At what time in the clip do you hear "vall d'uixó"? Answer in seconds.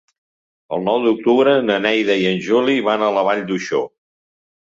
3.27-3.83